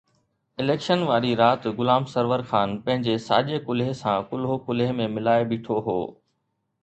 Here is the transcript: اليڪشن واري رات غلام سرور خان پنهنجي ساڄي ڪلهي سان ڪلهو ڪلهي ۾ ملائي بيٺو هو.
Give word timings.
اليڪشن 0.61 1.01
واري 1.09 1.33
رات 1.41 1.67
غلام 1.81 2.07
سرور 2.13 2.43
خان 2.53 2.73
پنهنجي 2.87 3.17
ساڄي 3.25 3.59
ڪلهي 3.67 3.93
سان 4.01 4.25
ڪلهو 4.31 4.55
ڪلهي 4.71 4.95
۾ 5.03 5.07
ملائي 5.19 5.45
بيٺو 5.53 5.77
هو. 5.89 5.99